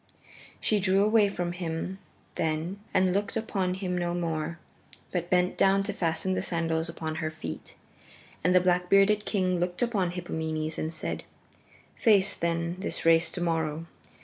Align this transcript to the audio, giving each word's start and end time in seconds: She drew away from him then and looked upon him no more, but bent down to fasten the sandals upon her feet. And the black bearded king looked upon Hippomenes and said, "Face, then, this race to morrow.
She 0.59 0.79
drew 0.79 1.03
away 1.03 1.29
from 1.29 1.51
him 1.51 1.99
then 2.33 2.79
and 2.91 3.13
looked 3.13 3.37
upon 3.37 3.75
him 3.75 3.95
no 3.95 4.15
more, 4.15 4.57
but 5.11 5.29
bent 5.29 5.59
down 5.59 5.83
to 5.83 5.93
fasten 5.93 6.33
the 6.33 6.41
sandals 6.41 6.89
upon 6.89 7.17
her 7.21 7.29
feet. 7.29 7.75
And 8.43 8.55
the 8.55 8.61
black 8.61 8.89
bearded 8.89 9.25
king 9.25 9.59
looked 9.59 9.83
upon 9.83 10.09
Hippomenes 10.13 10.79
and 10.79 10.91
said, 10.91 11.23
"Face, 11.95 12.35
then, 12.35 12.77
this 12.79 13.05
race 13.05 13.31
to 13.33 13.41
morrow. 13.41 13.85